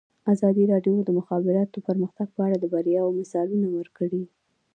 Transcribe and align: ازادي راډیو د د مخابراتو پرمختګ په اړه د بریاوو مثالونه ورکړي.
ازادي 0.33 0.63
راډیو 0.73 0.95
د 0.99 1.05
د 1.07 1.09
مخابراتو 1.19 1.77
پرمختګ 1.87 2.27
په 2.35 2.41
اړه 2.45 2.57
د 2.59 2.65
بریاوو 2.73 3.17
مثالونه 3.21 3.67
ورکړي. 3.77 4.23